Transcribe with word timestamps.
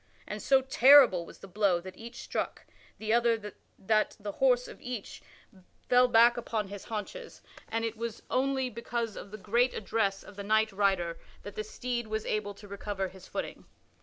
And 0.27 0.41
so 0.41 0.63
terrible 0.63 1.27
was 1.27 1.37
the 1.37 1.47
blow 1.47 1.79
that 1.79 1.95
each 1.95 2.23
struck 2.23 2.65
the 2.97 3.13
other 3.13 3.53
that 3.77 4.17
the 4.19 4.31
horse 4.31 4.67
of 4.67 4.81
each 4.81 5.21
fell 5.89 6.07
back 6.07 6.37
upon 6.37 6.69
his 6.69 6.85
haunches, 6.85 7.43
and 7.69 7.85
it 7.85 7.95
was 7.95 8.23
only 8.27 8.67
because 8.67 9.15
of 9.15 9.29
the 9.29 9.37
great 9.37 9.75
address 9.75 10.23
of 10.23 10.37
the 10.37 10.43
knight 10.43 10.71
rider 10.71 11.19
that 11.43 11.53
the 11.53 11.63
steed 11.63 12.07
was 12.07 12.25
able 12.25 12.55
to 12.55 12.67
recover 12.67 13.09
his 13.09 13.27
footing. 13.27 13.65